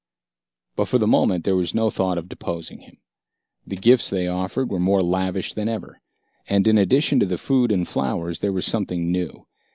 [0.75, 2.97] But for the moment there was no thought of deposing him.
[3.67, 6.01] The gifts they offered were more lavish than ever.
[6.47, 9.45] And in addition to the food and flowers, there was something new.